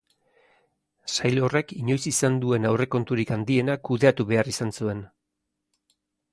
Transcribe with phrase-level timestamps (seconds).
[1.15, 5.07] Sail horrek inoiz izan duen aurrekonturik handiena kudeatu behar izan zuen.